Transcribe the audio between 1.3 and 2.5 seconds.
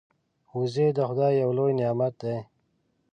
یو لوی نعمت دی